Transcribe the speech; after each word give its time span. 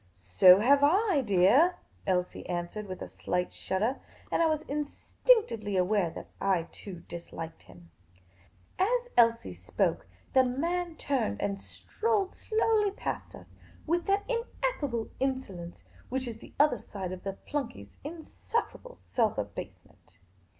"So 0.39 0.57
have 0.61 0.79
I, 0.81 1.21
dear," 1.23 1.75
Elsie 2.07 2.49
answered, 2.49 2.87
with 2.87 3.03
a 3.03 3.07
slight 3.07 3.53
shudder. 3.53 3.99
And 4.31 4.41
I 4.41 4.47
was 4.47 4.61
instinctively 4.63 5.77
aware 5.77 6.09
that 6.09 6.25
I 6.41 6.63
too 6.71 7.01
disliked 7.07 7.61
him. 7.61 7.91
As 8.79 9.09
Elsie 9.15 9.53
spoke, 9.53 10.07
the 10.33 10.43
man 10.43 10.95
turned, 10.95 11.39
and 11.39 11.61
strolled 11.61 12.33
slowly 12.33 12.89
past 12.89 13.35
us, 13.35 13.53
with 13.85 14.07
that 14.07 14.25
ineffable 14.27 15.11
insolence 15.19 15.83
which 16.09 16.27
is 16.27 16.39
the 16.39 16.55
other 16.59 16.79
side 16.79 17.11
of 17.11 17.21
the 17.23 17.33
flunkey's 17.45 17.95
insufferable 18.03 18.95
self 19.13 19.37
abasement. 19.37 20.17